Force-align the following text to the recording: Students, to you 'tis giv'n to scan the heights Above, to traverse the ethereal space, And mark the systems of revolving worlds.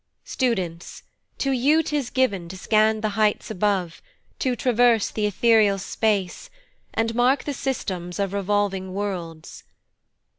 Students, 0.25 1.03
to 1.37 1.51
you 1.51 1.83
'tis 1.83 2.09
giv'n 2.09 2.49
to 2.49 2.57
scan 2.57 3.01
the 3.01 3.09
heights 3.09 3.51
Above, 3.51 4.01
to 4.39 4.55
traverse 4.55 5.11
the 5.11 5.27
ethereal 5.27 5.77
space, 5.77 6.49
And 6.95 7.13
mark 7.13 7.43
the 7.43 7.53
systems 7.53 8.17
of 8.17 8.33
revolving 8.33 8.95
worlds. 8.95 9.63